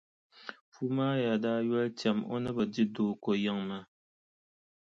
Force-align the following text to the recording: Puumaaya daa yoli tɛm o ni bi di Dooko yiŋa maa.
Puumaaya 0.71 1.33
daa 1.43 1.59
yoli 1.67 1.89
tɛm 1.99 2.17
o 2.33 2.35
ni 2.43 2.49
bi 2.55 2.63
di 2.73 2.83
Dooko 2.95 3.29
yiŋa 3.41 3.61
maa. 3.69 3.85